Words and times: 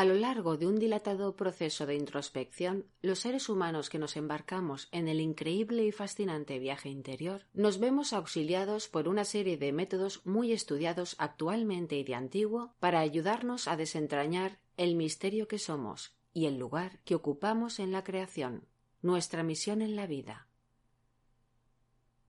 A 0.00 0.06
lo 0.06 0.14
largo 0.14 0.56
de 0.56 0.66
un 0.66 0.78
dilatado 0.78 1.36
proceso 1.36 1.84
de 1.84 1.94
introspección, 1.94 2.86
los 3.02 3.18
seres 3.18 3.50
humanos 3.50 3.90
que 3.90 3.98
nos 3.98 4.16
embarcamos 4.16 4.88
en 4.92 5.08
el 5.08 5.20
increíble 5.20 5.84
y 5.84 5.92
fascinante 5.92 6.58
viaje 6.58 6.88
interior 6.88 7.44
nos 7.52 7.78
vemos 7.78 8.14
auxiliados 8.14 8.88
por 8.88 9.08
una 9.08 9.26
serie 9.26 9.58
de 9.58 9.72
métodos 9.72 10.24
muy 10.24 10.52
estudiados 10.52 11.16
actualmente 11.18 11.96
y 11.96 12.04
de 12.04 12.14
antiguo 12.14 12.72
para 12.80 13.00
ayudarnos 13.00 13.68
a 13.68 13.76
desentrañar 13.76 14.58
el 14.78 14.94
misterio 14.94 15.48
que 15.48 15.58
somos 15.58 16.14
y 16.32 16.46
el 16.46 16.56
lugar 16.56 17.00
que 17.04 17.14
ocupamos 17.14 17.78
en 17.78 17.92
la 17.92 18.02
creación, 18.02 18.64
nuestra 19.02 19.42
misión 19.42 19.82
en 19.82 19.96
la 19.96 20.06
vida. 20.06 20.48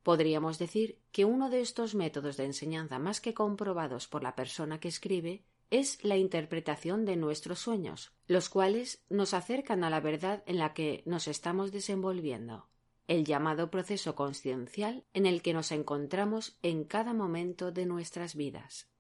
Podríamos 0.03 0.59
decir 0.59 0.99
que 1.13 1.23
uno 1.23 1.49
de 1.49 1.62
estos 1.62 1.95
métodos 1.95 2.35
de 2.35 2.43
enseñanza 2.43 2.99
más 2.99 3.21
que 3.21 3.34
comprobados 3.34 4.09
por 4.09 4.23
la 4.23 4.35
persona 4.35 4.81
que 4.81 4.90
escribe 4.90 5.45
es 5.71 6.03
la 6.03 6.17
interpretación 6.17 7.05
de 7.05 7.16
nuestros 7.16 7.59
sueños, 7.59 8.12
los 8.27 8.49
cuales 8.49 9.04
nos 9.09 9.34
acercan 9.34 9.84
a 9.84 9.90
la 9.90 10.01
verdad 10.01 10.43
en 10.46 10.59
la 10.59 10.73
que 10.73 11.01
nos 11.05 11.27
estamos 11.27 11.71
desenvolviendo, 11.71 12.68
el 13.07 13.26
llamado 13.26 13.71
proceso 13.71 14.13
consciencial 14.13 15.05
en 15.13 15.26
el 15.26 15.41
que 15.41 15.54
nos 15.54 15.71
encontramos 15.71 16.59
en 16.62 16.84
cada 16.84 17.13
momento 17.13 17.71
de 17.71 17.85
nuestras 17.85 18.35
vidas. 18.35 18.91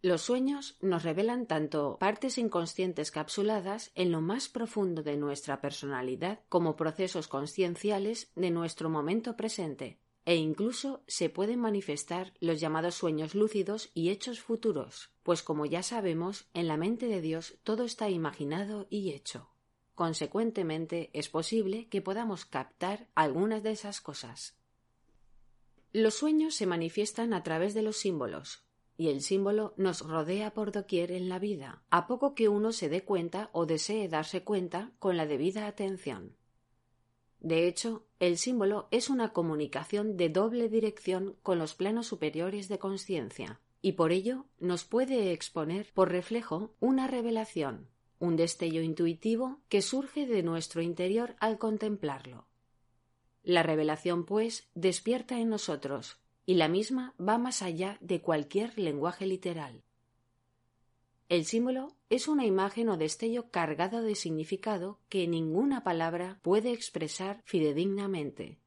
Los 0.00 0.22
sueños 0.22 0.78
nos 0.80 1.02
revelan 1.02 1.46
tanto 1.46 1.96
partes 1.98 2.38
inconscientes 2.38 3.10
capsuladas 3.10 3.90
en 3.96 4.12
lo 4.12 4.20
más 4.20 4.48
profundo 4.48 5.02
de 5.02 5.16
nuestra 5.16 5.60
personalidad 5.60 6.38
como 6.48 6.76
procesos 6.76 7.26
conscienciales 7.26 8.30
de 8.36 8.50
nuestro 8.50 8.90
momento 8.90 9.36
presente, 9.36 9.98
e 10.28 10.36
incluso 10.36 11.02
se 11.06 11.30
pueden 11.30 11.58
manifestar 11.58 12.34
los 12.38 12.60
llamados 12.60 12.96
sueños 12.96 13.34
lúcidos 13.34 13.90
y 13.94 14.10
hechos 14.10 14.40
futuros, 14.40 15.08
pues 15.22 15.42
como 15.42 15.64
ya 15.64 15.82
sabemos, 15.82 16.50
en 16.52 16.68
la 16.68 16.76
mente 16.76 17.06
de 17.06 17.22
Dios 17.22 17.54
todo 17.62 17.84
está 17.84 18.10
imaginado 18.10 18.86
y 18.90 19.12
hecho. 19.12 19.48
Consecuentemente, 19.94 21.08
es 21.14 21.30
posible 21.30 21.88
que 21.88 22.02
podamos 22.02 22.44
captar 22.44 23.08
algunas 23.14 23.62
de 23.62 23.70
esas 23.70 24.02
cosas. 24.02 24.54
Los 25.94 26.16
sueños 26.16 26.54
se 26.54 26.66
manifiestan 26.66 27.32
a 27.32 27.42
través 27.42 27.72
de 27.72 27.80
los 27.80 27.96
símbolos, 27.96 28.66
y 28.98 29.08
el 29.08 29.22
símbolo 29.22 29.72
nos 29.78 30.02
rodea 30.02 30.52
por 30.52 30.72
doquier 30.72 31.10
en 31.10 31.30
la 31.30 31.38
vida, 31.38 31.82
a 31.88 32.06
poco 32.06 32.34
que 32.34 32.50
uno 32.50 32.72
se 32.72 32.90
dé 32.90 33.02
cuenta 33.02 33.48
o 33.54 33.64
desee 33.64 34.08
darse 34.08 34.44
cuenta 34.44 34.92
con 34.98 35.16
la 35.16 35.24
debida 35.24 35.66
atención. 35.66 36.36
De 37.40 37.68
hecho, 37.68 38.04
el 38.18 38.36
símbolo 38.36 38.88
es 38.90 39.10
una 39.10 39.32
comunicación 39.32 40.16
de 40.16 40.28
doble 40.28 40.68
dirección 40.68 41.36
con 41.42 41.58
los 41.58 41.74
planos 41.74 42.06
superiores 42.06 42.68
de 42.68 42.78
conciencia, 42.78 43.60
y 43.80 43.92
por 43.92 44.12
ello 44.12 44.46
nos 44.58 44.84
puede 44.84 45.32
exponer 45.32 45.92
por 45.94 46.10
reflejo 46.10 46.74
una 46.80 47.06
revelación, 47.06 47.88
un 48.18 48.36
destello 48.36 48.82
intuitivo 48.82 49.60
que 49.68 49.82
surge 49.82 50.26
de 50.26 50.42
nuestro 50.42 50.82
interior 50.82 51.36
al 51.38 51.58
contemplarlo. 51.58 52.46
La 53.44 53.62
revelación, 53.62 54.26
pues, 54.26 54.68
despierta 54.74 55.38
en 55.38 55.48
nosotros, 55.48 56.18
y 56.44 56.54
la 56.54 56.68
misma 56.68 57.14
va 57.20 57.38
más 57.38 57.62
allá 57.62 57.98
de 58.00 58.20
cualquier 58.20 58.76
lenguaje 58.78 59.26
literal. 59.26 59.84
El 61.28 61.44
símbolo 61.44 61.94
es 62.08 62.26
una 62.26 62.46
imagen 62.46 62.88
o 62.88 62.96
destello 62.96 63.50
cargado 63.50 64.00
de 64.00 64.14
significado 64.14 64.98
que 65.10 65.28
ninguna 65.28 65.84
palabra 65.84 66.40
puede 66.42 66.72
expresar 66.72 67.42
fidedignamente. 67.44 68.58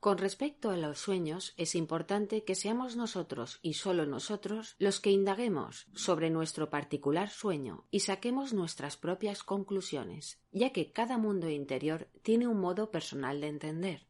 Con 0.00 0.18
respecto 0.18 0.70
a 0.70 0.76
los 0.76 0.98
sueños, 0.98 1.54
es 1.56 1.76
importante 1.76 2.42
que 2.42 2.56
seamos 2.56 2.96
nosotros 2.96 3.60
y 3.62 3.74
solo 3.74 4.04
nosotros 4.04 4.74
los 4.78 5.00
que 5.00 5.10
indaguemos 5.10 5.86
sobre 5.94 6.30
nuestro 6.30 6.70
particular 6.70 7.30
sueño 7.30 7.84
y 7.90 8.00
saquemos 8.00 8.52
nuestras 8.52 8.96
propias 8.96 9.44
conclusiones, 9.44 10.40
ya 10.50 10.70
que 10.70 10.92
cada 10.92 11.18
mundo 11.18 11.50
interior 11.50 12.08
tiene 12.22 12.48
un 12.48 12.60
modo 12.60 12.90
personal 12.90 13.40
de 13.40 13.48
entender. 13.48 14.08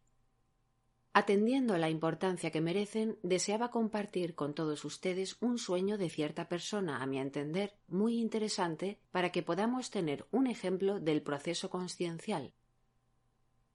Atendiendo 1.12 1.74
a 1.74 1.78
la 1.78 1.90
importancia 1.90 2.50
que 2.50 2.60
merecen, 2.60 3.18
deseaba 3.22 3.70
compartir 3.70 4.34
con 4.34 4.54
todos 4.54 4.84
ustedes 4.84 5.36
un 5.40 5.58
sueño 5.58 5.98
de 5.98 6.10
cierta 6.10 6.48
persona, 6.48 7.02
a 7.02 7.06
mi 7.06 7.18
entender, 7.18 7.74
muy 7.88 8.18
interesante 8.18 9.00
para 9.10 9.32
que 9.32 9.42
podamos 9.42 9.90
tener 9.90 10.26
un 10.30 10.46
ejemplo 10.46 11.00
del 11.00 11.22
proceso 11.22 11.70
consciencial. 11.70 12.52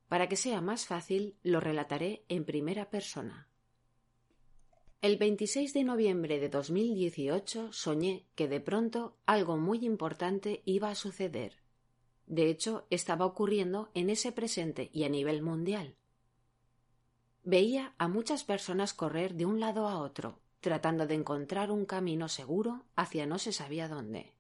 Para 0.08 0.30
que 0.30 0.36
sea 0.36 0.62
más 0.62 0.86
fácil, 0.86 1.36
lo 1.44 1.60
relataré 1.60 2.24
en 2.30 2.46
primera 2.46 2.90
persona. 2.90 3.48
El 5.02 5.18
26 5.18 5.74
de 5.74 5.84
noviembre 5.84 6.40
de 6.40 6.48
2018 6.48 7.74
soñé 7.74 8.26
que 8.36 8.48
de 8.48 8.62
pronto 8.62 9.18
algo 9.26 9.58
muy 9.58 9.84
importante 9.84 10.62
iba 10.64 10.90
a 10.90 10.96
suceder. 10.96 11.58
De 12.26 12.50
hecho, 12.50 12.86
estaba 12.90 13.26
ocurriendo 13.26 13.90
en 13.96 14.10
ese 14.10 14.32
presente 14.32 14.90
y 14.94 15.04
a 15.04 15.10
nivel 15.10 15.42
mundial. 15.42 15.98
Veía 17.44 17.94
a 17.98 18.08
muchas 18.08 18.46
personas 18.46 18.94
correr 18.94 19.36
de 19.36 19.46
un 19.46 19.60
lado 19.60 19.88
a 19.88 20.00
otro, 20.00 20.40
tratando 20.62 21.08
de 21.08 21.16
encontrar 21.16 21.72
un 21.72 21.86
camino 21.86 22.30
seguro 22.30 22.86
hacia 22.96 23.26
no 23.26 23.38
se 23.38 23.52
sabía 23.52 23.90
dónde. 23.90 24.34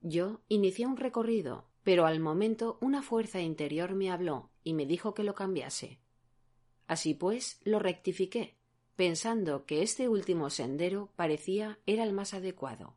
Yo 0.00 0.40
inicié 0.48 0.86
un 0.86 0.96
recorrido, 0.96 1.66
pero 1.82 2.06
al 2.06 2.18
momento 2.18 2.78
una 2.80 3.02
fuerza 3.02 3.40
interior 3.40 3.94
me 3.94 4.10
habló 4.10 4.50
y 4.64 4.72
me 4.72 4.86
dijo 4.86 5.12
que 5.12 5.24
lo 5.24 5.34
cambiase. 5.34 6.00
Así 6.86 7.12
pues, 7.12 7.60
lo 7.64 7.78
rectifiqué, 7.78 8.56
pensando 8.96 9.66
que 9.66 9.82
este 9.82 10.08
último 10.08 10.48
sendero 10.48 11.12
parecía 11.16 11.78
era 11.84 12.02
el 12.02 12.14
más 12.14 12.32
adecuado. 12.32 12.96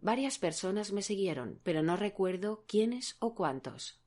Varias 0.00 0.38
personas 0.38 0.92
me 0.92 1.02
siguieron, 1.02 1.60
pero 1.62 1.82
no 1.82 1.96
recuerdo 1.96 2.64
quiénes 2.66 3.16
o 3.18 3.34
cuántos. 3.34 4.00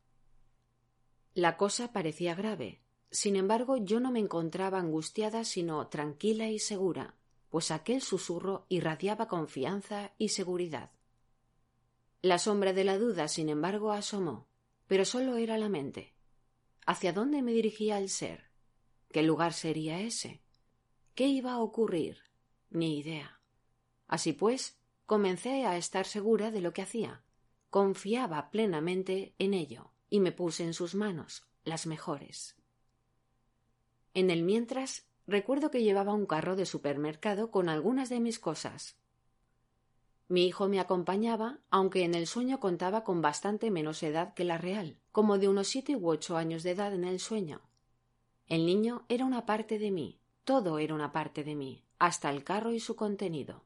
La 1.35 1.57
cosa 1.57 1.93
parecía 1.93 2.33
grave, 2.33 2.81
sin 3.11 3.35
embargo, 3.35 3.77
yo 3.77 3.99
no 3.99 4.11
me 4.11 4.19
encontraba 4.19 4.79
angustiada, 4.79 5.43
sino 5.45 5.87
tranquila 5.87 6.49
y 6.49 6.59
segura, 6.59 7.15
pues 7.49 7.71
aquel 7.71 8.01
susurro 8.01 8.65
irradiaba 8.69 9.27
confianza 9.27 10.11
y 10.17 10.29
seguridad. 10.29 10.91
La 12.21 12.39
sombra 12.39 12.73
de 12.73 12.83
la 12.83 12.97
duda, 12.97 13.27
sin 13.27 13.47
embargo, 13.49 13.91
asomó, 13.91 14.47
pero 14.87 15.05
sólo 15.05 15.37
era 15.37 15.57
la 15.57 15.69
mente. 15.69 16.13
¿Hacia 16.85 17.13
dónde 17.13 17.41
me 17.41 17.53
dirigía 17.53 17.97
el 17.97 18.09
ser? 18.09 18.51
¿Qué 19.11 19.23
lugar 19.23 19.53
sería 19.53 20.01
ese? 20.01 20.41
¿Qué 21.15 21.27
iba 21.27 21.53
a 21.53 21.59
ocurrir? 21.59 22.17
Ni 22.69 22.99
idea. 22.99 23.39
Así 24.07 24.33
pues, 24.33 24.77
comencé 25.05 25.65
a 25.65 25.77
estar 25.77 26.05
segura 26.05 26.51
de 26.51 26.61
lo 26.61 26.73
que 26.73 26.81
hacía. 26.81 27.23
Confiaba 27.69 28.51
plenamente 28.51 29.33
en 29.37 29.53
ello, 29.53 29.91
y 30.09 30.19
me 30.19 30.31
puse 30.31 30.63
en 30.63 30.73
sus 30.73 30.95
manos, 30.95 31.45
las 31.63 31.85
mejores. 31.85 32.56
En 34.13 34.29
el 34.29 34.43
mientras, 34.43 35.05
recuerdo 35.27 35.71
que 35.71 35.83
llevaba 35.83 36.13
un 36.13 36.25
carro 36.25 36.55
de 36.55 36.65
supermercado 36.65 37.51
con 37.51 37.69
algunas 37.69 38.09
de 38.09 38.19
mis 38.19 38.39
cosas. 38.39 38.97
Mi 40.29 40.45
hijo 40.45 40.67
me 40.67 40.79
acompañaba, 40.79 41.59
aunque 41.69 42.03
en 42.03 42.13
el 42.13 42.27
sueño 42.27 42.59
contaba 42.59 43.03
con 43.03 43.21
bastante 43.21 43.71
menos 43.71 44.03
edad 44.03 44.33
que 44.33 44.43
la 44.43 44.57
real, 44.57 44.97
como 45.11 45.37
de 45.37 45.47
unos 45.47 45.67
siete 45.67 45.95
u 45.95 46.09
ocho 46.09 46.35
años 46.35 46.63
de 46.63 46.71
edad 46.71 46.93
en 46.93 47.05
el 47.05 47.19
sueño. 47.19 47.61
El 48.47 48.65
niño 48.65 49.05
era 49.07 49.25
una 49.25 49.45
parte 49.45 49.79
de 49.79 49.91
mí, 49.91 50.19
todo 50.43 50.79
era 50.79 50.93
una 50.93 51.11
parte 51.11 51.43
de 51.43 51.55
mí, 51.55 51.83
hasta 51.99 52.29
el 52.29 52.43
carro 52.43 52.73
y 52.73 52.79
su 52.79 52.95
contenido. 52.95 53.63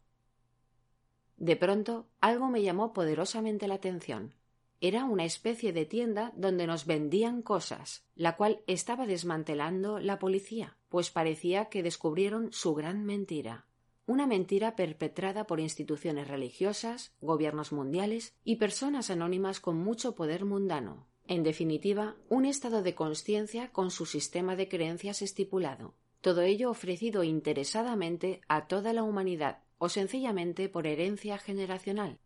De 1.37 1.55
pronto 1.55 2.07
algo 2.19 2.47
me 2.47 2.61
llamó 2.61 2.93
poderosamente 2.93 3.67
la 3.67 3.75
atención. 3.75 4.35
Era 4.83 5.05
una 5.05 5.25
especie 5.25 5.73
de 5.73 5.85
tienda 5.85 6.33
donde 6.35 6.65
nos 6.65 6.87
vendían 6.87 7.43
cosas, 7.43 8.03
la 8.15 8.35
cual 8.35 8.61
estaba 8.65 9.05
desmantelando 9.05 9.99
la 9.99 10.17
policía, 10.17 10.75
pues 10.89 11.11
parecía 11.11 11.65
que 11.65 11.83
descubrieron 11.83 12.51
su 12.51 12.73
gran 12.73 13.05
mentira. 13.05 13.67
Una 14.07 14.25
mentira 14.25 14.75
perpetrada 14.75 15.45
por 15.45 15.59
instituciones 15.59 16.27
religiosas, 16.27 17.13
gobiernos 17.21 17.71
mundiales 17.71 18.33
y 18.43 18.55
personas 18.55 19.11
anónimas 19.11 19.59
con 19.59 19.77
mucho 19.77 20.15
poder 20.15 20.45
mundano. 20.45 21.07
En 21.27 21.43
definitiva, 21.43 22.15
un 22.27 22.45
estado 22.45 22.81
de 22.81 22.95
conciencia 22.95 23.71
con 23.71 23.91
su 23.91 24.07
sistema 24.07 24.55
de 24.55 24.67
creencias 24.67 25.21
estipulado, 25.21 25.93
todo 26.21 26.41
ello 26.41 26.71
ofrecido 26.71 27.23
interesadamente 27.23 28.41
a 28.47 28.65
toda 28.65 28.93
la 28.93 29.03
humanidad 29.03 29.59
o 29.77 29.89
sencillamente 29.89 30.69
por 30.69 30.87
herencia 30.87 31.37
generacional. 31.37 32.19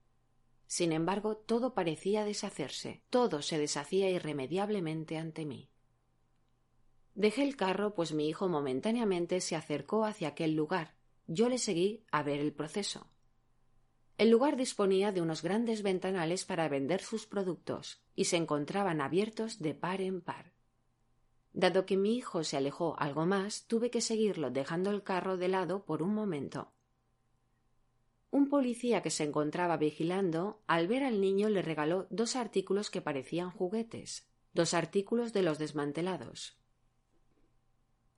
Sin 0.67 0.91
embargo, 0.91 1.37
todo 1.37 1.73
parecía 1.73 2.25
deshacerse, 2.25 3.03
todo 3.09 3.41
se 3.41 3.57
deshacía 3.57 4.09
irremediablemente 4.09 5.17
ante 5.17 5.45
mí. 5.45 5.69
Dejé 7.13 7.43
el 7.43 7.55
carro, 7.55 7.93
pues 7.93 8.13
mi 8.13 8.27
hijo 8.27 8.49
momentáneamente 8.49 9.39
se 9.39 9.55
acercó 9.55 10.03
hacia 10.03 10.29
aquel 10.29 10.53
lugar. 10.53 10.95
Yo 11.27 11.47
le 11.49 11.57
seguí 11.57 12.03
a 12.11 12.23
ver 12.23 12.39
el 12.39 12.53
proceso. 12.53 13.09
El 14.17 14.29
lugar 14.29 14.57
disponía 14.57 15.11
de 15.11 15.21
unos 15.21 15.41
grandes 15.41 15.81
ventanales 15.81 16.45
para 16.45 16.69
vender 16.69 17.01
sus 17.01 17.25
productos, 17.25 18.01
y 18.15 18.25
se 18.25 18.37
encontraban 18.37 19.01
abiertos 19.01 19.59
de 19.59 19.73
par 19.73 20.01
en 20.01 20.21
par. 20.21 20.53
Dado 21.51 21.85
que 21.85 21.95
mi 21.95 22.17
hijo 22.17 22.43
se 22.43 22.57
alejó 22.57 22.95
algo 22.99 23.25
más, 23.25 23.65
tuve 23.67 23.89
que 23.89 24.01
seguirlo 24.01 24.51
dejando 24.51 24.91
el 24.91 25.03
carro 25.03 25.37
de 25.37 25.47
lado 25.47 25.85
por 25.85 26.01
un 26.01 26.13
momento. 26.13 26.74
Un 28.31 28.49
policía 28.49 29.01
que 29.01 29.09
se 29.09 29.23
encontraba 29.23 29.77
vigilando, 29.77 30.61
al 30.67 30.87
ver 30.87 31.03
al 31.03 31.21
niño 31.21 31.49
le 31.49 31.61
regaló 31.61 32.07
dos 32.09 32.35
artículos 32.35 32.89
que 32.89 33.01
parecían 33.01 33.51
juguetes, 33.51 34.27
dos 34.53 34.73
artículos 34.73 35.33
de 35.33 35.43
los 35.43 35.57
desmantelados. 35.57 36.57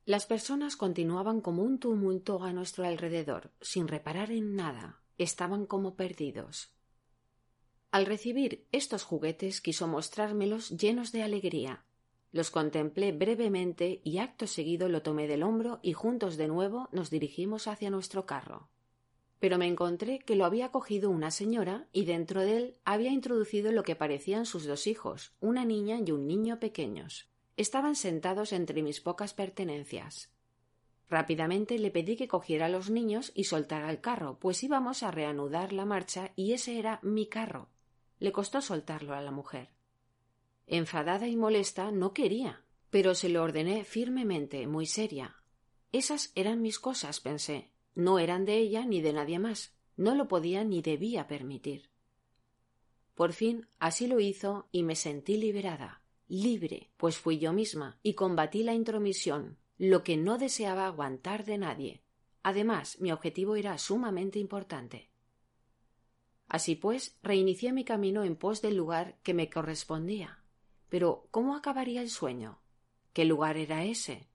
Las 0.06 0.26
personas 0.26 0.78
continuaban 0.78 1.42
como 1.42 1.64
un 1.64 1.80
tumulto 1.80 2.44
a 2.44 2.54
nuestro 2.54 2.86
alrededor, 2.86 3.52
sin 3.62 3.88
reparar 3.88 4.32
en 4.32 4.56
nada, 4.56 5.02
estaban 5.18 5.66
como 5.66 5.96
perdidos. 5.96 6.72
Al 7.92 8.06
recibir 8.06 8.66
estos 8.72 9.04
juguetes 9.04 9.62
quiso 9.62 9.88
mostrármelos 9.88 10.70
llenos 10.70 11.12
de 11.12 11.24
alegría, 11.24 11.84
los 12.32 12.52
contemplé 12.52 13.12
brevemente 13.14 14.02
y 14.04 14.20
acto 14.20 14.48
seguido 14.48 14.90
lo 14.90 15.02
tomé 15.02 15.28
del 15.28 15.44
hombro 15.44 15.80
y 15.82 15.94
juntos 15.94 16.38
de 16.38 16.48
nuevo 16.48 16.90
nos 16.92 17.10
dirigimos 17.10 17.68
hacia 17.68 17.90
nuestro 17.90 18.26
carro. 18.26 18.70
Pero 19.40 19.58
me 19.58 19.68
encontré 19.68 20.20
que 20.20 20.36
lo 20.36 20.46
había 20.46 20.72
cogido 20.72 21.10
una 21.10 21.32
señora 21.32 21.88
y 21.92 22.06
dentro 22.06 22.42
de 22.42 22.58
él 22.58 22.76
había 22.86 23.12
introducido 23.12 23.72
lo 23.72 23.84
que 23.84 23.96
parecían 23.96 24.46
sus 24.46 24.66
dos 24.66 24.88
hijos, 24.88 25.34
una 25.40 25.64
niña 25.64 26.00
y 26.06 26.12
un 26.12 26.28
niño 26.28 26.60
pequeños. 26.60 27.30
Estaban 27.56 27.96
sentados 27.96 28.54
entre 28.54 28.82
mis 28.82 29.02
pocas 29.02 29.34
pertenencias. 29.34 30.32
Rápidamente 31.10 31.80
le 31.80 31.92
pedí 31.92 32.16
que 32.16 32.28
cogiera 32.28 32.66
a 32.66 32.70
los 32.70 32.90
niños 32.90 33.32
y 33.34 33.46
soltara 33.46 33.90
el 33.90 34.02
carro, 34.02 34.40
pues 34.40 34.64
íbamos 34.64 35.04
a 35.04 35.12
reanudar 35.12 35.72
la 35.72 35.86
marcha 35.86 36.32
y 36.36 36.52
ese 36.54 36.80
era 36.80 37.00
mi 37.02 37.28
carro. 37.28 37.70
Le 38.20 38.32
costó 38.32 38.62
soltarlo 38.62 39.14
a 39.14 39.22
la 39.22 39.32
mujer. 39.32 39.70
Enfadada 40.66 41.28
y 41.28 41.38
molesta, 41.38 41.92
no 41.92 42.14
quería, 42.14 42.66
pero 42.90 43.16
se 43.16 43.30
lo 43.30 43.44
ordené 43.44 43.86
firmemente, 43.86 44.68
muy 44.68 44.86
seria. 44.86 45.38
Esas 45.94 46.34
eran 46.36 46.62
mis 46.62 46.78
cosas, 46.78 47.22
pensé. 47.22 47.72
No 47.98 48.20
eran 48.20 48.46
de 48.46 48.60
ella 48.60 48.86
ni 48.86 49.02
de 49.02 49.12
nadie 49.12 49.40
más. 49.40 49.76
No 49.96 50.14
lo 50.14 50.28
podía 50.28 50.64
ni 50.64 50.84
debía 50.84 51.26
permitir. 51.26 51.90
Por 53.16 53.34
fin 53.34 53.68
así 53.80 54.06
lo 54.06 54.20
hizo 54.20 54.68
y 54.72 54.84
me 54.84 54.96
sentí 54.96 55.36
liberada, 55.36 56.04
libre, 56.28 56.92
pues 56.98 57.18
fui 57.18 57.40
yo 57.40 57.54
misma 57.54 57.98
y 58.04 58.14
combatí 58.14 58.62
la 58.62 58.76
intromisión, 58.76 59.58
lo 59.80 60.04
que 60.04 60.16
no 60.16 60.38
deseaba 60.38 60.86
aguantar 60.86 61.44
de 61.44 61.58
nadie. 61.58 62.04
Además, 62.44 63.02
mi 63.02 63.12
objetivo 63.12 63.56
era 63.56 63.80
sumamente 63.80 64.38
importante. 64.38 65.10
Así 66.48 66.76
pues, 66.76 67.18
reinicié 67.24 67.74
mi 67.74 67.84
camino 67.84 68.24
en 68.24 68.36
pos 68.36 68.62
del 68.62 68.78
lugar 68.78 69.18
que 69.24 69.34
me 69.34 69.50
correspondía. 69.50 70.44
Pero 70.88 71.28
¿cómo 71.32 71.56
acabaría 71.56 72.04
el 72.04 72.12
sueño? 72.12 72.62
¿Qué 73.14 73.26
lugar 73.26 73.58
era 73.58 73.86
ese? 73.86 74.30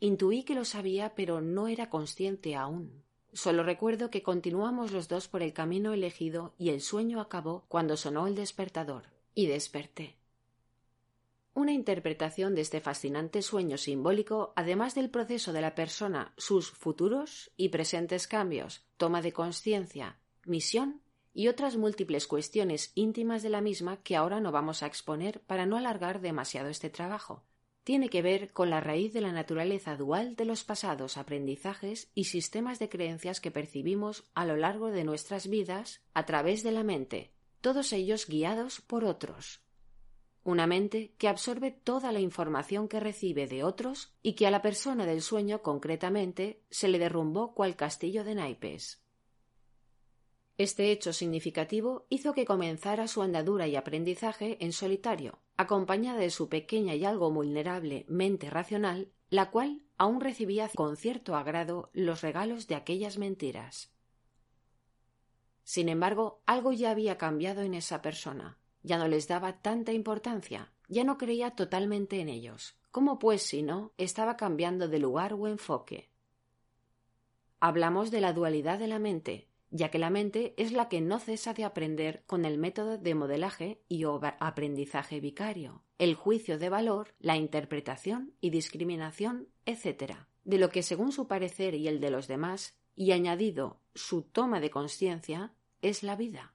Intuí 0.00 0.44
que 0.44 0.54
lo 0.54 0.64
sabía, 0.64 1.14
pero 1.14 1.40
no 1.40 1.68
era 1.68 1.88
consciente 1.88 2.54
aún. 2.54 3.02
Solo 3.32 3.62
recuerdo 3.62 4.10
que 4.10 4.22
continuamos 4.22 4.92
los 4.92 5.08
dos 5.08 5.28
por 5.28 5.42
el 5.42 5.52
camino 5.52 5.92
elegido 5.92 6.54
y 6.58 6.70
el 6.70 6.80
sueño 6.80 7.20
acabó 7.20 7.64
cuando 7.68 7.96
sonó 7.96 8.26
el 8.26 8.34
despertador. 8.34 9.04
Y 9.34 9.46
desperté. 9.46 10.16
Una 11.52 11.72
interpretación 11.72 12.54
de 12.54 12.60
este 12.60 12.80
fascinante 12.80 13.40
sueño 13.40 13.78
simbólico, 13.78 14.52
además 14.56 14.94
del 14.94 15.10
proceso 15.10 15.54
de 15.54 15.62
la 15.62 15.74
persona, 15.74 16.32
sus 16.36 16.70
futuros 16.70 17.50
y 17.56 17.70
presentes 17.70 18.26
cambios, 18.26 18.84
toma 18.96 19.22
de 19.22 19.32
conciencia, 19.32 20.18
misión 20.44 21.00
y 21.32 21.48
otras 21.48 21.76
múltiples 21.76 22.26
cuestiones 22.26 22.92
íntimas 22.94 23.42
de 23.42 23.50
la 23.50 23.60
misma 23.60 23.98
que 24.02 24.16
ahora 24.16 24.40
no 24.40 24.52
vamos 24.52 24.82
a 24.82 24.86
exponer 24.86 25.40
para 25.40 25.66
no 25.66 25.76
alargar 25.76 26.20
demasiado 26.20 26.68
este 26.68 26.88
trabajo. 26.88 27.42
Tiene 27.86 28.08
que 28.08 28.20
ver 28.20 28.52
con 28.52 28.68
la 28.68 28.80
raíz 28.80 29.12
de 29.12 29.20
la 29.20 29.30
naturaleza 29.30 29.96
dual 29.96 30.34
de 30.34 30.44
los 30.44 30.64
pasados 30.64 31.16
aprendizajes 31.16 32.10
y 32.16 32.24
sistemas 32.24 32.80
de 32.80 32.88
creencias 32.88 33.40
que 33.40 33.52
percibimos 33.52 34.24
a 34.34 34.44
lo 34.44 34.56
largo 34.56 34.90
de 34.90 35.04
nuestras 35.04 35.46
vidas 35.46 36.02
a 36.12 36.26
través 36.26 36.64
de 36.64 36.72
la 36.72 36.82
mente, 36.82 37.30
todos 37.60 37.92
ellos 37.92 38.26
guiados 38.26 38.80
por 38.80 39.04
otros. 39.04 39.60
Una 40.42 40.66
mente 40.66 41.14
que 41.16 41.28
absorbe 41.28 41.70
toda 41.70 42.10
la 42.10 42.18
información 42.18 42.88
que 42.88 42.98
recibe 42.98 43.46
de 43.46 43.62
otros 43.62 44.16
y 44.20 44.32
que 44.32 44.48
a 44.48 44.50
la 44.50 44.62
persona 44.62 45.06
del 45.06 45.22
sueño 45.22 45.62
concretamente 45.62 46.64
se 46.70 46.88
le 46.88 46.98
derrumbó 46.98 47.54
cual 47.54 47.76
castillo 47.76 48.24
de 48.24 48.34
naipes. 48.34 49.05
Este 50.58 50.90
hecho 50.90 51.12
significativo 51.12 52.06
hizo 52.08 52.32
que 52.32 52.46
comenzara 52.46 53.08
su 53.08 53.20
andadura 53.20 53.66
y 53.66 53.76
aprendizaje 53.76 54.56
en 54.64 54.72
solitario, 54.72 55.38
acompañada 55.58 56.18
de 56.18 56.30
su 56.30 56.48
pequeña 56.48 56.94
y 56.94 57.04
algo 57.04 57.30
vulnerable 57.30 58.06
mente 58.08 58.48
racional, 58.48 59.12
la 59.28 59.50
cual 59.50 59.82
aún 59.98 60.20
recibía 60.20 60.70
con 60.74 60.96
cierto 60.96 61.36
agrado 61.36 61.90
los 61.92 62.22
regalos 62.22 62.68
de 62.68 62.74
aquellas 62.74 63.18
mentiras. 63.18 63.92
Sin 65.62 65.88
embargo, 65.88 66.42
algo 66.46 66.72
ya 66.72 66.90
había 66.90 67.18
cambiado 67.18 67.62
en 67.62 67.74
esa 67.74 68.00
persona. 68.00 68.58
Ya 68.82 68.98
no 68.98 69.08
les 69.08 69.26
daba 69.26 69.60
tanta 69.60 69.92
importancia, 69.92 70.72
ya 70.88 71.02
no 71.02 71.18
creía 71.18 71.50
totalmente 71.50 72.20
en 72.20 72.28
ellos. 72.28 72.78
¿Cómo 72.92 73.18
pues 73.18 73.42
si 73.42 73.62
no 73.62 73.92
estaba 73.98 74.36
cambiando 74.36 74.88
de 74.88 75.00
lugar 75.00 75.34
o 75.34 75.48
enfoque? 75.48 76.08
Hablamos 77.58 78.10
de 78.10 78.20
la 78.20 78.32
dualidad 78.32 78.78
de 78.78 78.86
la 78.86 79.00
mente, 79.00 79.48
ya 79.70 79.90
que 79.90 79.98
la 79.98 80.10
mente 80.10 80.54
es 80.56 80.72
la 80.72 80.88
que 80.88 81.00
no 81.00 81.18
cesa 81.18 81.54
de 81.54 81.64
aprender 81.64 82.22
con 82.26 82.44
el 82.44 82.58
método 82.58 82.98
de 82.98 83.14
modelaje 83.14 83.82
y 83.88 84.04
aprendizaje 84.04 85.20
vicario, 85.20 85.82
el 85.98 86.14
juicio 86.14 86.58
de 86.58 86.68
valor, 86.68 87.14
la 87.18 87.36
interpretación 87.36 88.34
y 88.40 88.50
discriminación, 88.50 89.48
etc., 89.64 90.14
de 90.44 90.58
lo 90.58 90.68
que 90.68 90.82
según 90.82 91.12
su 91.12 91.26
parecer 91.26 91.74
y 91.74 91.88
el 91.88 92.00
de 92.00 92.10
los 92.10 92.28
demás, 92.28 92.78
y 92.94 93.12
añadido 93.12 93.80
su 93.94 94.22
toma 94.22 94.60
de 94.60 94.70
conciencia, 94.70 95.52
es 95.82 96.02
la 96.02 96.16
vida. 96.16 96.54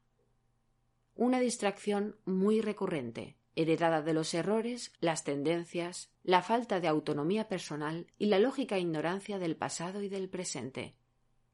Una 1.16 1.40
distracción 1.40 2.16
muy 2.26 2.62
recurrente, 2.62 3.38
heredada 3.56 4.02
de 4.02 4.14
los 4.14 4.34
errores, 4.34 4.94
las 5.02 5.24
tendencias, 5.24 6.12
la 6.24 6.42
falta 6.42 6.80
de 6.80 6.88
autonomía 6.88 7.48
personal 7.48 8.08
y 8.18 8.28
la 8.28 8.40
lógica 8.40 8.80
ignorancia 8.80 9.40
del 9.40 9.58
pasado 9.58 10.02
y 10.02 10.10
del 10.10 10.30
presente, 10.30 10.96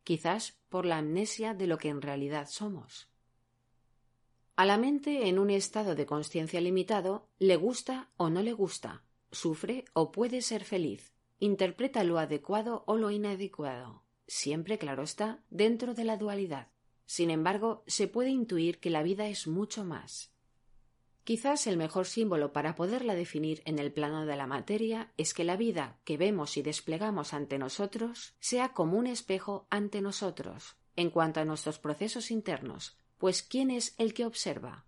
quizás 0.07 0.57
por 0.69 0.85
la 0.85 0.99
amnesia 0.99 1.53
de 1.53 1.67
lo 1.67 1.77
que 1.77 1.89
en 1.89 2.01
realidad 2.01 2.47
somos. 2.49 3.09
A 4.55 4.65
la 4.65 4.77
mente 4.77 5.27
en 5.27 5.37
un 5.37 5.49
estado 5.49 5.95
de 5.95 6.05
conciencia 6.05 6.61
limitado 6.61 7.27
le 7.39 7.57
gusta 7.57 8.09
o 8.15 8.29
no 8.29 8.41
le 8.41 8.53
gusta, 8.53 9.03
sufre 9.33 9.83
o 9.91 10.13
puede 10.13 10.41
ser 10.41 10.63
feliz, 10.63 11.11
interpreta 11.39 12.05
lo 12.05 12.19
adecuado 12.19 12.85
o 12.87 12.95
lo 12.95 13.11
inadecuado, 13.11 14.05
siempre 14.27 14.77
claro 14.77 15.03
está, 15.03 15.43
dentro 15.49 15.93
de 15.93 16.05
la 16.05 16.15
dualidad. 16.15 16.69
Sin 17.05 17.29
embargo, 17.29 17.83
se 17.85 18.07
puede 18.07 18.29
intuir 18.29 18.79
que 18.79 18.89
la 18.89 19.03
vida 19.03 19.27
es 19.27 19.45
mucho 19.45 19.83
más. 19.83 20.31
Quizás 21.27 21.67
el 21.67 21.75
mejor 21.75 22.05
símbolo 22.05 22.53
para 22.53 22.73
poderla 22.75 23.13
definir 23.13 23.61
en 23.65 23.79
el 23.79 23.91
plano 23.91 24.25
de 24.25 24.37
la 24.37 24.47
materia 24.47 25.11
es 25.17 25.33
que 25.33 25.43
la 25.43 25.57
vida 25.57 25.99
que 26.05 26.15
vemos 26.15 26.55
y 26.55 26.61
desplegamos 26.61 27.33
ante 27.33 27.57
nosotros 27.57 28.33
sea 28.39 28.69
como 28.69 28.97
un 28.97 29.07
espejo 29.07 29.67
ante 29.69 29.99
nosotros, 29.99 30.77
en 30.95 31.09
cuanto 31.09 31.41
a 31.41 31.43
nuestros 31.43 31.79
procesos 31.79 32.31
internos, 32.31 32.95
pues 33.17 33.43
¿quién 33.43 33.71
es 33.71 33.93
el 33.97 34.13
que 34.13 34.25
observa? 34.25 34.85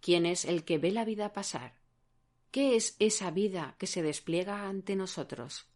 ¿Quién 0.00 0.26
es 0.26 0.44
el 0.44 0.64
que 0.64 0.78
ve 0.78 0.90
la 0.90 1.04
vida 1.04 1.32
pasar? 1.32 1.78
¿Qué 2.50 2.74
es 2.74 2.96
esa 2.98 3.30
vida 3.30 3.76
que 3.78 3.86
se 3.86 4.02
despliega 4.02 4.66
ante 4.66 4.96
nosotros? 4.96 5.68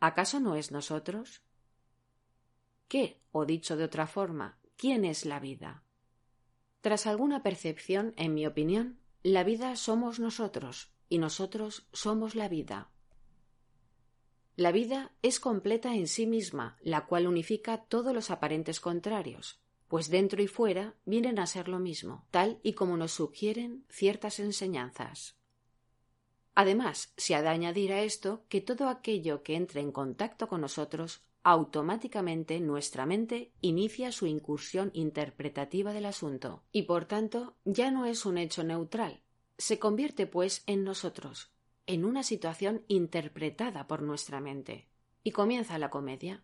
¿Acaso 0.00 0.38
no 0.38 0.54
es 0.54 0.70
nosotros? 0.70 1.40
¿Qué, 2.88 3.22
o 3.32 3.46
dicho 3.46 3.74
de 3.78 3.84
otra 3.84 4.06
forma, 4.06 4.58
quién 4.76 5.06
es 5.06 5.24
la 5.24 5.40
vida? 5.40 5.82
Tras 6.80 7.06
alguna 7.06 7.42
percepción, 7.42 8.14
en 8.16 8.34
mi 8.34 8.46
opinión, 8.46 8.98
la 9.22 9.42
vida 9.42 9.74
somos 9.76 10.20
nosotros 10.20 10.92
y 11.08 11.18
nosotros 11.18 11.88
somos 11.92 12.34
la 12.34 12.48
vida. 12.48 12.90
La 14.56 14.72
vida 14.72 15.12
es 15.22 15.40
completa 15.40 15.94
en 15.94 16.08
sí 16.08 16.26
misma, 16.26 16.76
la 16.82 17.06
cual 17.06 17.26
unifica 17.26 17.84
todos 17.84 18.14
los 18.14 18.30
aparentes 18.30 18.80
contrarios, 18.80 19.60
pues 19.88 20.08
dentro 20.08 20.42
y 20.42 20.46
fuera 20.46 20.94
vienen 21.04 21.38
a 21.38 21.46
ser 21.46 21.68
lo 21.68 21.78
mismo, 21.78 22.26
tal 22.30 22.60
y 22.62 22.74
como 22.74 22.96
nos 22.96 23.12
sugieren 23.12 23.84
ciertas 23.88 24.38
enseñanzas. 24.38 25.36
Además, 26.54 27.12
se 27.16 27.36
ha 27.36 27.42
de 27.42 27.48
añadir 27.48 27.92
a 27.92 28.02
esto 28.02 28.44
que 28.48 28.60
todo 28.60 28.88
aquello 28.88 29.44
que 29.44 29.54
entre 29.54 29.80
en 29.80 29.92
contacto 29.92 30.48
con 30.48 30.60
nosotros, 30.60 31.22
automáticamente 31.42 32.60
nuestra 32.60 33.06
mente 33.06 33.52
inicia 33.60 34.12
su 34.12 34.26
incursión 34.26 34.90
interpretativa 34.94 35.92
del 35.92 36.06
asunto, 36.06 36.62
y 36.72 36.82
por 36.82 37.04
tanto 37.06 37.56
ya 37.64 37.90
no 37.90 38.06
es 38.06 38.26
un 38.26 38.38
hecho 38.38 38.64
neutral. 38.64 39.22
Se 39.56 39.78
convierte, 39.78 40.26
pues, 40.26 40.62
en 40.66 40.84
nosotros, 40.84 41.50
en 41.86 42.04
una 42.04 42.22
situación 42.22 42.84
interpretada 42.88 43.86
por 43.86 44.02
nuestra 44.02 44.40
mente. 44.40 44.88
Y 45.24 45.32
comienza 45.32 45.78
la 45.78 45.90
comedia. 45.90 46.42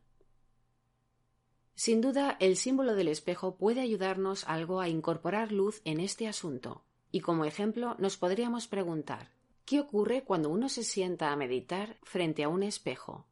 Sin 1.74 2.00
duda, 2.00 2.36
el 2.40 2.56
símbolo 2.56 2.94
del 2.94 3.08
espejo 3.08 3.56
puede 3.56 3.80
ayudarnos 3.80 4.44
algo 4.44 4.80
a 4.80 4.88
incorporar 4.88 5.52
luz 5.52 5.80
en 5.84 6.00
este 6.00 6.28
asunto, 6.28 6.84
y 7.10 7.20
como 7.20 7.44
ejemplo 7.44 7.96
nos 7.98 8.16
podríamos 8.16 8.68
preguntar 8.68 9.30
¿Qué 9.64 9.80
ocurre 9.80 10.24
cuando 10.24 10.50
uno 10.50 10.68
se 10.68 10.84
sienta 10.84 11.32
a 11.32 11.36
meditar 11.36 11.96
frente 12.02 12.44
a 12.44 12.48
un 12.48 12.62
espejo? 12.62 13.26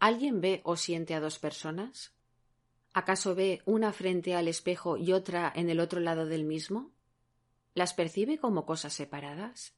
¿Alguien 0.00 0.40
ve 0.40 0.62
o 0.64 0.76
siente 0.76 1.14
a 1.14 1.20
dos 1.20 1.38
personas? 1.38 2.14
¿Acaso 2.94 3.34
ve 3.34 3.60
una 3.66 3.92
frente 3.92 4.34
al 4.34 4.48
espejo 4.48 4.96
y 4.96 5.12
otra 5.12 5.52
en 5.54 5.68
el 5.68 5.78
otro 5.78 6.00
lado 6.00 6.24
del 6.24 6.44
mismo? 6.44 6.90
¿Las 7.74 7.92
percibe 7.92 8.38
como 8.38 8.64
cosas 8.64 8.94
separadas? 8.94 9.74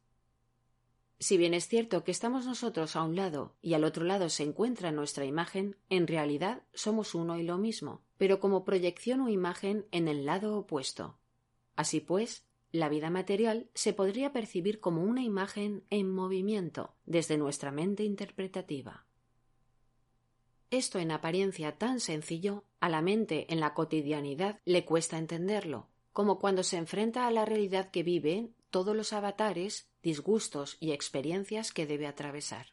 Si 1.18 1.36
bien 1.36 1.54
es 1.54 1.66
cierto 1.66 2.04
que 2.04 2.12
estamos 2.12 2.46
nosotros 2.46 2.94
a 2.94 3.02
un 3.02 3.16
lado 3.16 3.56
y 3.62 3.74
al 3.74 3.82
otro 3.82 4.04
lado 4.04 4.28
se 4.28 4.44
encuentra 4.44 4.92
nuestra 4.92 5.24
imagen, 5.24 5.76
en 5.88 6.06
realidad 6.06 6.62
somos 6.72 7.16
uno 7.16 7.36
y 7.36 7.42
lo 7.42 7.58
mismo, 7.58 8.02
pero 8.16 8.38
como 8.38 8.64
proyección 8.64 9.22
o 9.22 9.28
imagen 9.28 9.86
en 9.90 10.06
el 10.06 10.24
lado 10.24 10.56
opuesto. 10.56 11.18
Así 11.74 11.98
pues, 11.98 12.44
la 12.70 12.88
vida 12.88 13.10
material 13.10 13.68
se 13.74 13.92
podría 13.92 14.32
percibir 14.32 14.78
como 14.78 15.02
una 15.02 15.24
imagen 15.24 15.82
en 15.90 16.14
movimiento 16.14 16.94
desde 17.06 17.38
nuestra 17.38 17.72
mente 17.72 18.04
interpretativa. 18.04 19.04
Esto 20.72 20.98
en 20.98 21.10
apariencia 21.10 21.76
tan 21.76 22.00
sencillo, 22.00 22.64
a 22.80 22.88
la 22.88 23.02
mente 23.02 23.52
en 23.52 23.60
la 23.60 23.74
cotidianidad 23.74 24.58
le 24.64 24.86
cuesta 24.86 25.18
entenderlo, 25.18 25.90
como 26.14 26.38
cuando 26.38 26.62
se 26.62 26.78
enfrenta 26.78 27.26
a 27.26 27.30
la 27.30 27.44
realidad 27.44 27.90
que 27.90 28.02
vive 28.02 28.48
todos 28.70 28.96
los 28.96 29.12
avatares, 29.12 29.90
disgustos 30.02 30.78
y 30.80 30.92
experiencias 30.92 31.72
que 31.72 31.86
debe 31.86 32.06
atravesar. 32.06 32.68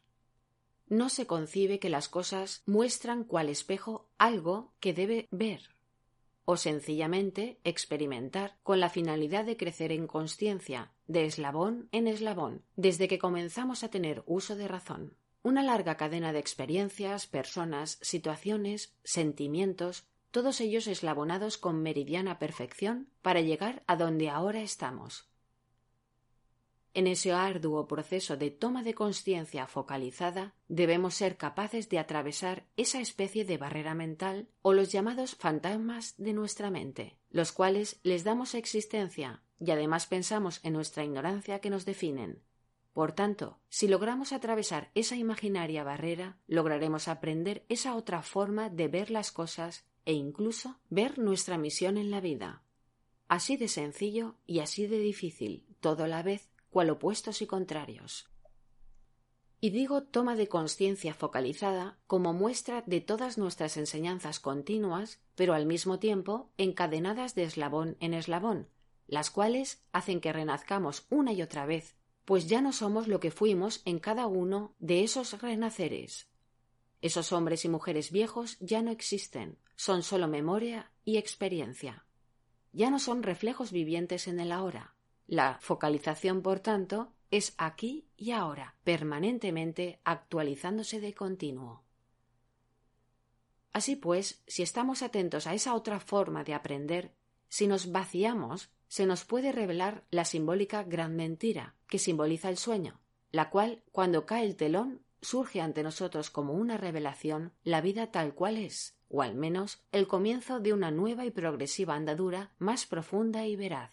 No 0.87 1.09
se 1.09 1.27
concibe 1.27 1.79
que 1.79 1.89
las 1.89 2.07
cosas 2.07 2.63
muestran 2.65 3.25
cual 3.25 3.49
espejo 3.49 4.07
algo 4.17 4.71
que 4.79 4.93
debe 4.93 5.27
ver, 5.29 5.75
o 6.45 6.55
sencillamente 6.55 7.59
experimentar 7.65 8.57
con 8.63 8.79
la 8.79 8.89
finalidad 8.89 9.43
de 9.43 9.57
crecer 9.57 9.91
en 9.91 10.07
conciencia, 10.07 10.93
de 11.07 11.25
eslabón 11.25 11.89
en 11.91 12.07
eslabón, 12.07 12.63
desde 12.77 13.09
que 13.09 13.19
comenzamos 13.19 13.83
a 13.83 13.89
tener 13.89 14.23
uso 14.25 14.55
de 14.55 14.69
razón. 14.69 15.18
Una 15.41 15.63
larga 15.63 15.95
cadena 15.95 16.33
de 16.33 16.39
experiencias, 16.39 17.27
personas, 17.27 17.97
situaciones, 18.01 18.93
sentimientos, 19.03 20.05
todos 20.31 20.61
ellos 20.61 20.87
eslabonados 20.87 21.57
con 21.57 21.81
meridiana 21.81 22.39
perfección 22.39 23.09
para 23.21 23.41
llegar 23.41 23.83
a 23.87 23.95
donde 23.95 24.29
ahora 24.29 24.61
estamos, 24.61 25.29
en 26.95 27.07
ese 27.07 27.31
arduo 27.31 27.87
proceso 27.87 28.35
de 28.35 28.49
toma 28.49 28.83
de 28.83 28.95
conciencia 28.95 29.67
focalizada, 29.67 30.55
debemos 30.67 31.13
ser 31.13 31.37
capaces 31.37 31.87
de 31.87 31.99
atravesar 31.99 32.65
esa 32.77 32.99
especie 32.99 33.45
de 33.45 33.57
barrera 33.57 33.93
mental 33.93 34.49
o 34.61 34.73
los 34.73 34.91
llamados 34.91 35.35
fantasmas 35.35 36.15
de 36.17 36.33
nuestra 36.33 36.71
mente, 36.71 37.17
los 37.29 37.51
cuales 37.51 37.99
les 38.03 38.23
damos 38.23 38.55
existencia 38.55 39.43
y 39.59 39.71
además 39.71 40.07
pensamos 40.07 40.59
en 40.63 40.73
nuestra 40.73 41.03
ignorancia 41.03 41.59
que 41.59 41.69
nos 41.69 41.85
definen. 41.85 42.41
Por 42.99 43.13
tanto, 43.13 43.61
si 43.69 43.87
logramos 43.87 44.33
atravesar 44.33 44.91
esa 44.93 45.15
imaginaria 45.15 45.85
barrera, 45.85 46.37
lograremos 46.47 47.07
aprender 47.07 47.63
esa 47.69 47.95
otra 47.95 48.21
forma 48.23 48.69
de 48.69 48.89
ver 48.89 49.09
las 49.09 49.31
cosas 49.31 49.85
e 50.03 50.11
incluso 50.11 50.81
ver 50.89 51.17
nuestra 51.17 51.57
misión 51.57 51.97
en 51.97 52.11
la 52.11 52.19
vida. 52.19 52.61
Así 53.29 53.55
de 53.55 53.69
sencillo 53.69 54.35
y 54.45 54.59
así 54.59 54.85
de 54.85 54.99
difícil, 54.99 55.65
todo 55.79 56.03
a 56.03 56.07
la 56.09 56.23
vez, 56.23 56.49
cual 56.69 56.89
opuestos 56.89 57.41
y 57.41 57.47
contrarios. 57.47 58.27
Y 59.61 59.69
digo 59.69 60.03
toma 60.03 60.35
de 60.35 60.49
conciencia 60.49 61.13
focalizada 61.13 61.97
como 62.05 62.33
muestra 62.33 62.83
de 62.85 62.99
todas 62.99 63.37
nuestras 63.37 63.77
enseñanzas 63.77 64.41
continuas, 64.41 65.21
pero 65.35 65.53
al 65.53 65.65
mismo 65.65 65.99
tiempo 65.99 66.51
encadenadas 66.57 67.33
de 67.33 67.43
eslabón 67.43 67.95
en 68.01 68.13
eslabón, 68.13 68.67
las 69.07 69.31
cuales 69.31 69.85
hacen 69.93 70.19
que 70.19 70.33
renazcamos 70.33 71.07
una 71.09 71.31
y 71.31 71.41
otra 71.41 71.65
vez, 71.65 71.95
pues 72.29 72.47
ya 72.47 72.61
no 72.61 72.73
somos 72.73 73.07
lo 73.07 73.19
que 73.19 73.31
fuimos 73.31 73.81
en 73.85 73.97
cada 73.97 74.27
uno 74.27 74.75
de 74.77 75.03
esos 75.03 75.41
renaceres. 75.41 76.27
Esos 77.01 77.31
hombres 77.31 77.65
y 77.65 77.69
mujeres 77.69 78.11
viejos 78.11 78.55
ya 78.59 78.83
no 78.83 78.91
existen, 78.91 79.57
son 79.75 80.03
sólo 80.03 80.27
memoria 80.27 80.91
y 81.03 81.17
experiencia. 81.17 82.05
Ya 82.71 82.91
no 82.91 82.99
son 82.99 83.23
reflejos 83.23 83.71
vivientes 83.71 84.27
en 84.27 84.39
el 84.39 84.51
ahora, 84.51 84.93
la 85.25 85.57
focalización, 85.59 86.43
por 86.43 86.59
tanto, 86.59 87.15
es 87.31 87.55
aquí 87.57 88.05
y 88.15 88.29
ahora, 88.29 88.77
permanentemente 88.83 89.99
actualizándose 90.03 90.99
de 90.99 91.15
continuo. 91.15 91.83
Así 93.73 93.95
pues, 93.95 94.43
si 94.45 94.61
estamos 94.61 95.01
atentos 95.01 95.47
a 95.47 95.55
esa 95.55 95.73
otra 95.73 95.99
forma 95.99 96.43
de 96.43 96.53
aprender, 96.53 97.11
si 97.47 97.65
nos 97.65 97.91
vaciamos, 97.91 98.69
se 98.89 99.05
nos 99.05 99.23
puede 99.23 99.53
revelar 99.53 100.03
la 100.11 100.25
simbólica 100.25 100.83
gran 100.83 101.15
mentira, 101.15 101.75
que 101.87 101.99
simboliza 101.99 102.49
el 102.49 102.57
sueño, 102.57 102.99
la 103.31 103.49
cual, 103.51 103.83
cuando 103.91 104.25
cae 104.25 104.43
el 104.43 104.55
telón, 104.55 105.01
surge 105.21 105.61
ante 105.61 105.83
nosotros 105.83 106.29
como 106.29 106.53
una 106.53 106.75
revelación 106.75 107.53
la 107.63 107.81
vida 107.81 108.11
tal 108.11 108.33
cual 108.33 108.57
es, 108.57 108.97
o 109.07 109.21
al 109.21 109.35
menos 109.35 109.83
el 109.91 110.07
comienzo 110.07 110.59
de 110.59 110.73
una 110.73 110.91
nueva 110.91 111.25
y 111.25 111.31
progresiva 111.31 111.95
andadura 111.95 112.51
más 112.57 112.85
profunda 112.85 113.45
y 113.45 113.55
veraz. 113.55 113.91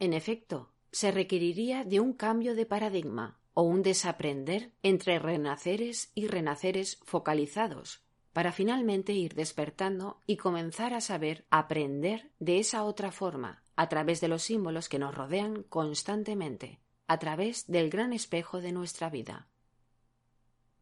En 0.00 0.12
efecto, 0.14 0.72
se 0.90 1.12
requeriría 1.12 1.84
de 1.84 2.00
un 2.00 2.12
cambio 2.12 2.54
de 2.56 2.66
paradigma 2.66 3.40
o 3.54 3.62
un 3.62 3.82
desaprender 3.82 4.72
entre 4.82 5.18
renaceres 5.20 6.10
y 6.14 6.26
renaceres 6.26 6.98
focalizados, 7.04 8.02
para 8.32 8.52
finalmente 8.52 9.12
ir 9.12 9.34
despertando 9.34 10.20
y 10.26 10.36
comenzar 10.36 10.94
a 10.94 11.00
saber 11.00 11.46
aprender 11.50 12.30
de 12.38 12.58
esa 12.58 12.84
otra 12.84 13.12
forma, 13.12 13.62
a 13.76 13.88
través 13.88 14.20
de 14.20 14.28
los 14.28 14.42
símbolos 14.42 14.88
que 14.88 14.98
nos 14.98 15.14
rodean 15.14 15.62
constantemente, 15.64 16.80
a 17.06 17.18
través 17.18 17.66
del 17.66 17.90
gran 17.90 18.12
espejo 18.12 18.60
de 18.60 18.72
nuestra 18.72 19.10
vida. 19.10 19.48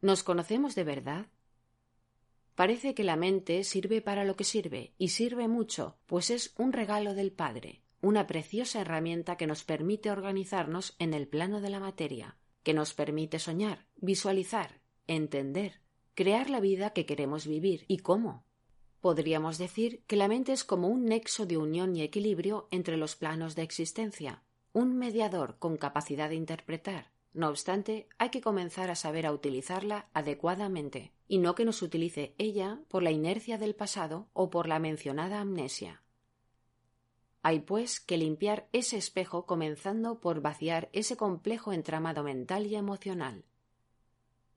¿Nos 0.01 0.23
conocemos 0.23 0.75
de 0.75 0.83
verdad? 0.83 1.27
Parece 2.55 2.93
que 2.93 3.03
la 3.03 3.15
mente 3.15 3.63
sirve 3.63 4.01
para 4.01 4.23
lo 4.23 4.35
que 4.35 4.43
sirve, 4.43 4.93
y 4.97 5.09
sirve 5.09 5.47
mucho, 5.47 5.97
pues 6.05 6.29
es 6.29 6.53
un 6.57 6.73
regalo 6.73 7.13
del 7.13 7.31
Padre, 7.31 7.83
una 8.01 8.27
preciosa 8.27 8.81
herramienta 8.81 9.35
que 9.37 9.47
nos 9.47 9.63
permite 9.63 10.09
organizarnos 10.09 10.95
en 10.99 11.13
el 11.13 11.27
plano 11.27 11.61
de 11.61 11.69
la 11.69 11.79
materia, 11.79 12.37
que 12.63 12.73
nos 12.73 12.93
permite 12.93 13.39
soñar, 13.39 13.85
visualizar, 13.95 14.81
entender, 15.07 15.81
crear 16.13 16.49
la 16.49 16.59
vida 16.59 16.91
que 16.91 17.05
queremos 17.05 17.47
vivir 17.47 17.85
y 17.87 17.97
cómo. 17.97 18.45
Podríamos 18.99 19.57
decir 19.57 20.03
que 20.05 20.15
la 20.15 20.27
mente 20.27 20.53
es 20.53 20.63
como 20.63 20.87
un 20.87 21.05
nexo 21.05 21.45
de 21.45 21.57
unión 21.57 21.95
y 21.95 22.03
equilibrio 22.03 22.67
entre 22.69 22.97
los 22.97 23.15
planos 23.15 23.55
de 23.55 23.63
existencia, 23.63 24.43
un 24.73 24.97
mediador 24.97 25.57
con 25.57 25.77
capacidad 25.77 26.29
de 26.29 26.35
interpretar. 26.35 27.11
No 27.33 27.49
obstante, 27.49 28.07
hay 28.17 28.29
que 28.29 28.41
comenzar 28.41 28.91
a 28.91 28.95
saber 28.95 29.25
a 29.25 29.31
utilizarla 29.31 30.09
adecuadamente, 30.13 31.13
y 31.27 31.37
no 31.37 31.55
que 31.55 31.65
nos 31.65 31.81
utilice 31.81 32.35
ella 32.37 32.81
por 32.89 33.03
la 33.03 33.11
inercia 33.11 33.57
del 33.57 33.73
pasado 33.73 34.27
o 34.33 34.49
por 34.49 34.67
la 34.67 34.79
mencionada 34.79 35.39
amnesia. 35.39 36.03
Hay, 37.41 37.61
pues, 37.61 37.99
que 37.99 38.17
limpiar 38.17 38.67
ese 38.71 38.97
espejo 38.97 39.45
comenzando 39.45 40.19
por 40.19 40.41
vaciar 40.41 40.89
ese 40.93 41.17
complejo 41.17 41.73
entramado 41.73 42.23
mental 42.23 42.67
y 42.67 42.75
emocional. 42.75 43.45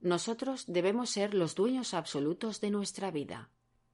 Nosotros 0.05 0.67
debemos 0.67 1.09
ser 1.09 1.33
los 1.33 1.55
dueños 1.55 1.95
absolutos 1.95 2.61
de 2.61 2.71
nuestra 2.71 3.11
vida. 3.11 3.49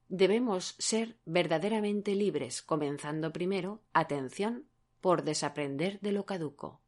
Debemos 0.09 0.75
ser 0.81 1.17
verdaderamente 1.25 2.17
libres, 2.17 2.63
comenzando 2.63 3.33
primero, 3.33 3.81
atención, 3.93 4.67
por 5.01 5.23
desaprender 5.23 6.01
de 6.01 6.11
lo 6.11 6.27
caduco. 6.27 6.83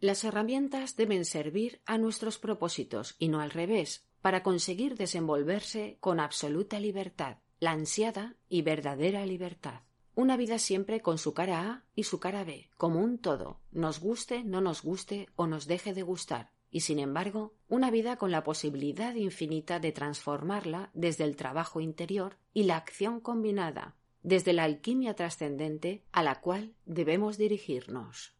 Las 0.00 0.22
herramientas 0.22 0.96
deben 0.96 1.24
servir 1.24 1.80
a 1.86 1.96
nuestros 1.96 2.38
propósitos 2.38 3.16
y 3.18 3.28
no 3.28 3.40
al 3.40 3.50
revés, 3.50 4.06
para 4.20 4.42
conseguir 4.42 4.98
desenvolverse 4.98 5.96
con 5.98 6.20
absoluta 6.20 6.78
libertad, 6.78 7.38
la 7.58 7.70
ansiada 7.70 8.36
y 8.50 8.60
verdadera 8.60 9.24
libertad. 9.24 9.80
Una 10.14 10.36
vida 10.36 10.58
siempre 10.58 11.00
con 11.00 11.16
su 11.16 11.32
cara 11.32 11.70
A 11.70 11.84
y 11.94 12.02
su 12.02 12.20
cara 12.20 12.44
B, 12.44 12.68
como 12.76 13.00
un 13.00 13.16
todo, 13.16 13.62
nos 13.70 13.98
guste, 13.98 14.44
no 14.44 14.60
nos 14.60 14.82
guste 14.82 15.30
o 15.36 15.46
nos 15.46 15.66
deje 15.66 15.94
de 15.94 16.02
gustar, 16.02 16.50
y 16.72 16.80
sin 16.80 16.98
embargo, 16.98 17.54
una 17.68 17.90
vida 17.90 18.16
con 18.16 18.32
la 18.32 18.42
posibilidad 18.42 19.14
infinita 19.14 19.78
de 19.78 19.92
transformarla 19.92 20.90
desde 20.94 21.24
el 21.24 21.36
trabajo 21.36 21.80
interior 21.80 22.38
y 22.54 22.64
la 22.64 22.78
acción 22.78 23.20
combinada, 23.20 23.94
desde 24.22 24.54
la 24.54 24.64
alquimia 24.64 25.14
trascendente 25.14 26.02
a 26.12 26.22
la 26.22 26.40
cual 26.40 26.74
debemos 26.86 27.36
dirigirnos. 27.38 28.34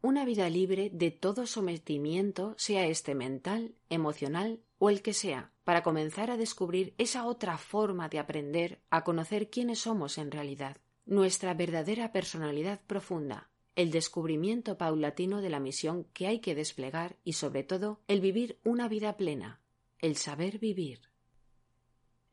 una 0.00 0.24
vida 0.24 0.48
libre 0.48 0.90
de 0.92 1.12
todo 1.12 1.46
sometimiento, 1.46 2.56
sea 2.58 2.86
este 2.86 3.14
mental, 3.14 3.76
emocional 3.88 4.60
o 4.78 4.90
el 4.90 5.00
que 5.00 5.12
sea, 5.12 5.52
para 5.62 5.84
comenzar 5.84 6.28
a 6.32 6.36
descubrir 6.36 6.92
esa 6.98 7.24
otra 7.24 7.56
forma 7.56 8.08
de 8.08 8.18
aprender 8.18 8.80
a 8.90 9.04
conocer 9.04 9.48
quiénes 9.48 9.78
somos 9.78 10.18
en 10.18 10.32
realidad, 10.32 10.78
nuestra 11.06 11.54
verdadera 11.54 12.10
personalidad 12.10 12.80
profunda, 12.84 13.51
el 13.74 13.90
descubrimiento 13.90 14.76
paulatino 14.76 15.40
de 15.40 15.50
la 15.50 15.60
misión 15.60 16.04
que 16.12 16.26
hay 16.26 16.40
que 16.40 16.54
desplegar 16.54 17.16
y 17.24 17.34
sobre 17.34 17.62
todo 17.62 18.00
el 18.08 18.20
vivir 18.20 18.58
una 18.64 18.88
vida 18.88 19.16
plena, 19.16 19.60
el 19.98 20.16
saber 20.16 20.58
vivir. 20.58 21.00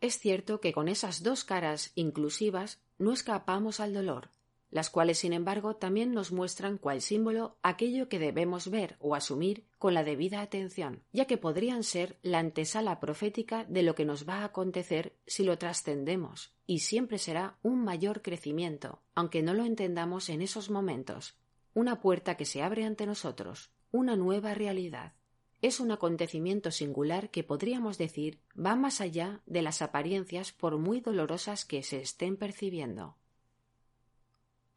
Es 0.02 0.20
cierto 0.20 0.60
que 0.60 0.74
con 0.74 0.88
esas 0.88 1.24
dos 1.24 1.44
caras 1.44 1.92
inclusivas 1.96 2.82
no 2.98 3.14
escapamos 3.14 3.80
al 3.80 3.94
dolor, 3.94 4.32
las 4.72 4.90
cuales, 4.90 5.18
sin 5.20 5.34
embargo, 5.34 5.76
también 5.76 6.14
nos 6.14 6.32
muestran 6.32 6.78
cual 6.78 7.02
símbolo 7.02 7.58
aquello 7.64 8.08
que 8.08 8.20
debemos 8.20 8.70
ver 8.70 8.98
o 9.00 9.16
asumir 9.16 9.66
con 9.78 9.94
la 9.94 10.04
debida 10.04 10.42
atención, 10.42 11.04
ya 11.12 11.26
que 11.26 11.38
podrían 11.38 11.84
ser 11.84 12.18
la 12.22 12.40
antesala 12.40 13.00
profética 13.00 13.66
de 13.66 13.84
lo 13.84 13.96
que 13.96 14.06
nos 14.06 14.28
va 14.28 14.40
a 14.40 14.46
acontecer 14.46 15.16
si 15.26 15.44
lo 15.44 15.58
trascendemos, 15.58 16.54
y 16.68 16.80
siempre 16.80 17.18
será 17.18 17.58
un 17.64 17.84
mayor 17.84 18.22
crecimiento, 18.22 19.02
aunque 19.16 19.42
no 19.42 19.54
lo 19.54 19.66
entendamos 19.66 20.30
en 20.30 20.42
esos 20.42 20.70
momentos, 20.70 21.36
una 21.74 22.00
puerta 22.02 22.36
que 22.36 22.46
se 22.46 22.62
abre 22.62 22.86
ante 22.86 23.06
nosotros, 23.06 23.72
una 23.92 24.16
nueva 24.16 24.54
realidad. 24.54 25.14
Es 25.62 25.80
un 25.80 25.92
acontecimiento 25.92 26.72
singular 26.72 27.32
que 27.32 27.44
podríamos 27.44 27.98
decir 27.98 28.40
va 28.58 28.76
más 28.76 29.02
allá 29.02 29.42
de 29.46 29.62
las 29.62 29.82
apariencias 29.82 30.54
por 30.54 30.78
muy 30.78 31.02
dolorosas 31.02 31.66
que 31.66 31.84
se 31.84 32.00
estén 32.00 32.38
percibiendo. 32.38 33.18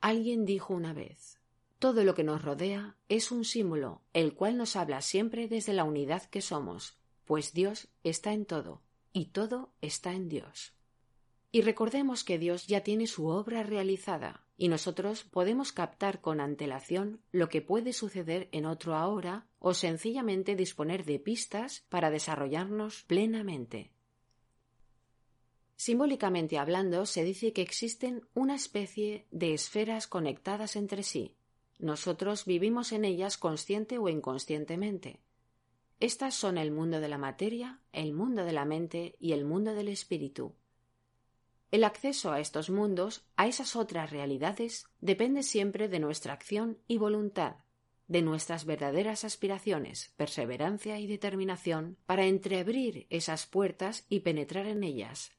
Alguien 0.02 0.44
dijo 0.44 0.74
una 0.74 0.92
vez 0.92 1.38
todo 1.78 2.02
lo 2.02 2.14
que 2.14 2.24
nos 2.24 2.42
rodea 2.42 2.96
es 3.08 3.30
un 3.30 3.44
símbolo, 3.44 4.02
el 4.12 4.34
cual 4.34 4.56
nos 4.56 4.76
habla 4.76 5.00
siempre 5.00 5.46
desde 5.48 5.72
la 5.72 5.84
unidad 5.84 6.24
que 6.24 6.40
somos, 6.40 6.96
pues 7.24 7.52
Dios 7.52 7.88
está 8.02 8.32
en 8.32 8.44
todo, 8.46 8.82
y 9.12 9.26
todo 9.26 9.72
está 9.80 10.12
en 10.12 10.28
Dios. 10.28 10.74
Y 11.50 11.62
recordemos 11.62 12.24
que 12.24 12.38
Dios 12.38 12.66
ya 12.66 12.82
tiene 12.82 13.06
su 13.06 13.26
obra 13.26 13.62
realizada, 13.62 14.44
y 14.56 14.68
nosotros 14.68 15.22
podemos 15.24 15.72
captar 15.72 16.20
con 16.20 16.40
antelación 16.40 17.20
lo 17.30 17.48
que 17.48 17.62
puede 17.62 17.92
suceder 17.92 18.48
en 18.50 18.66
otro 18.66 18.96
ahora, 18.96 19.46
o 19.58 19.72
sencillamente 19.72 20.56
disponer 20.56 21.04
de 21.04 21.20
pistas 21.20 21.84
para 21.88 22.10
desarrollarnos 22.10 23.04
plenamente. 23.04 23.92
Simbólicamente 25.84 26.58
hablando, 26.58 27.06
se 27.06 27.24
dice 27.24 27.52
que 27.52 27.60
existen 27.60 28.24
una 28.34 28.54
especie 28.54 29.26
de 29.32 29.52
esferas 29.52 30.06
conectadas 30.06 30.76
entre 30.76 31.02
sí. 31.02 31.34
Nosotros 31.80 32.44
vivimos 32.44 32.92
en 32.92 33.04
ellas 33.04 33.36
consciente 33.36 33.98
o 33.98 34.08
inconscientemente. 34.08 35.18
Estas 35.98 36.36
son 36.36 36.56
el 36.56 36.70
mundo 36.70 37.00
de 37.00 37.08
la 37.08 37.18
materia, 37.18 37.80
el 37.90 38.12
mundo 38.12 38.44
de 38.44 38.52
la 38.52 38.64
mente 38.64 39.16
y 39.18 39.32
el 39.32 39.44
mundo 39.44 39.74
del 39.74 39.88
espíritu. 39.88 40.54
El 41.72 41.82
acceso 41.82 42.30
a 42.30 42.38
estos 42.38 42.70
mundos, 42.70 43.26
a 43.34 43.48
esas 43.48 43.74
otras 43.74 44.12
realidades, 44.12 44.86
depende 45.00 45.42
siempre 45.42 45.88
de 45.88 45.98
nuestra 45.98 46.32
acción 46.32 46.78
y 46.86 46.98
voluntad, 46.98 47.56
de 48.06 48.22
nuestras 48.22 48.66
verdaderas 48.66 49.24
aspiraciones, 49.24 50.12
perseverancia 50.16 51.00
y 51.00 51.08
determinación 51.08 51.96
para 52.06 52.26
entreabrir 52.26 53.08
esas 53.10 53.46
puertas 53.46 54.06
y 54.08 54.20
penetrar 54.20 54.66
en 54.66 54.84
ellas, 54.84 55.32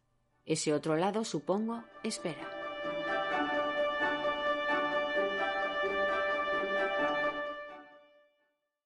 ese 0.45 0.73
otro 0.73 0.95
lado, 0.97 1.23
supongo, 1.23 1.83
espera. 2.03 2.62